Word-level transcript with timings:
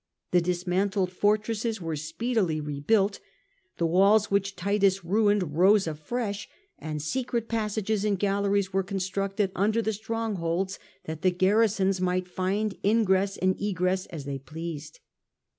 The 0.31 0.41
dismantled 0.41 1.11
fortresses 1.11 1.79
were 1.79 1.95
speedily 1.95 2.59
rebuilt, 2.59 3.19
the 3.77 3.85
walls 3.85 4.31
which 4.31 4.55
Titus 4.55 5.05
ruined 5.05 5.55
rose 5.55 5.85
afresh, 5.85 6.49
and 6.79 6.99
secret 6.99 7.47
passages 7.47 8.03
and 8.03 8.17
galleries 8.17 8.73
were 8.73 8.81
constructed 8.81 9.51
under 9.53 9.79
the 9.79 9.93
strongholds 9.93 10.79
that 11.03 11.21
the 11.21 11.29
garrisons 11.29 12.01
might 12.01 12.27
find 12.27 12.79
in 12.81 13.03
gress 13.03 13.37
and 13.37 13.61
egress 13.61 14.07
as 14.07 14.25
they 14.25 14.39
pleased. 14.39 15.01